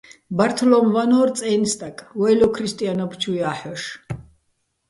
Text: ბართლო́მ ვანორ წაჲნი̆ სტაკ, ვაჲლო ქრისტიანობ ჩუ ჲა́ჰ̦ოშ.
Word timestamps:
ბართლო́მ 0.37 0.87
ვანორ 0.93 1.29
წაჲნი̆ 1.37 1.69
სტაკ, 1.71 1.97
ვაჲლო 2.19 2.47
ქრისტიანობ 2.55 3.11
ჩუ 3.21 3.31
ჲა́ჰ̦ოშ. 3.39 3.83